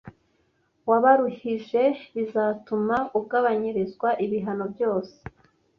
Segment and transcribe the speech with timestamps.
[0.89, 1.83] wabaruhije
[2.15, 5.15] bizatuma ugabanyirizwa ibihano byose